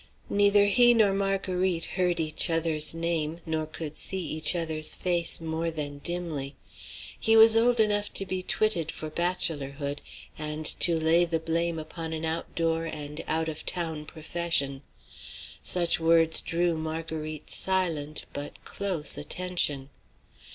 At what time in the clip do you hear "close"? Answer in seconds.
18.65-19.19